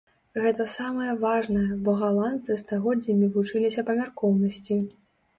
Гэта 0.43 0.63
самае 0.75 1.09
важнае, 1.23 1.65
бо 1.87 1.91
галандцы 1.99 2.57
стагоддзямі 2.61 3.27
вучыліся 3.35 3.83
памяркоўнасці. 3.91 4.79